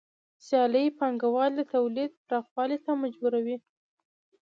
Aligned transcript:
سیالي 0.45 0.85
پانګوال 0.99 1.51
د 1.55 1.61
تولید 1.73 2.11
پراخوالي 2.27 2.77
ته 2.85 2.91
مجبوروي 3.03 3.57